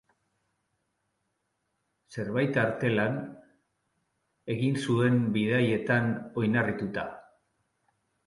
Zenbait 2.15 2.55
artelan 2.61 3.19
egin 4.55 4.79
zuen 4.87 5.19
bidaietan 5.37 6.11
oinarrituta. 6.45 7.07